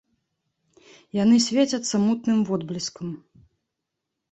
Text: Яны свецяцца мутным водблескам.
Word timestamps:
Яны 1.23 1.37
свецяцца 1.49 1.95
мутным 2.07 2.39
водблескам. 2.51 3.07